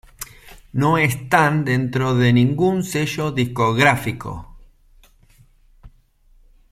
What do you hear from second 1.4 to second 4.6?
dentro de ningún sello discográfico.